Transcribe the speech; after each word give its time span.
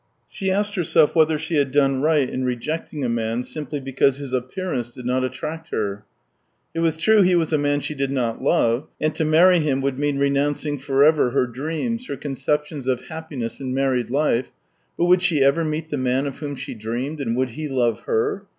She 0.27 0.49
asked 0.49 0.73
herself 0.73 1.13
whether 1.13 1.37
she 1.37 1.57
had 1.57 1.69
done 1.71 2.01
right 2.01 2.27
in 2.27 2.43
rejecting 2.43 3.05
a 3.05 3.07
man, 3.07 3.43
simply 3.43 3.79
because 3.79 4.17
his 4.17 4.33
appearance 4.33 4.89
did 4.89 5.05
not 5.05 5.23
attract 5.23 5.69
her. 5.69 6.05
It 6.73 6.79
was 6.79 6.97
true 6.97 7.21
he 7.21 7.35
was 7.35 7.53
a 7.53 7.59
man 7.59 7.81
she 7.81 7.93
did 7.93 8.09
not 8.09 8.41
love, 8.41 8.87
and 8.99 9.13
to 9.13 9.23
marry 9.23 9.59
him 9.59 9.79
would 9.81 9.99
mean 9.99 10.17
renouncing 10.17 10.79
for 10.79 11.03
ever 11.03 11.29
her 11.29 11.45
dreams, 11.45 12.07
her 12.07 12.17
conceptions 12.17 12.87
of 12.87 13.09
happiness 13.09 13.59
in 13.59 13.75
married 13.75 14.09
life, 14.09 14.51
but 14.97 15.05
would 15.05 15.21
she 15.21 15.43
ever 15.43 15.63
meet 15.63 15.89
the 15.89 15.97
man 15.97 16.25
of 16.25 16.39
whom 16.39 16.55
she 16.55 16.73
dreamed, 16.73 17.21
and 17.21 17.37
would 17.37 17.51
he 17.51 17.67
love 17.67 17.99
her 18.07 18.47